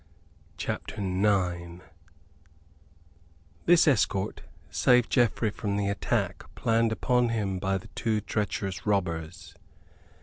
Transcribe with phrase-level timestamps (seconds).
[0.57, 1.83] CHAPTER IX
[3.67, 9.53] This escort saved Geoffrey from the attack planned upon him by the two treacherous robbers.